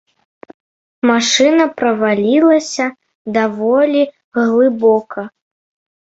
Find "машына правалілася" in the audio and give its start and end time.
1.09-2.85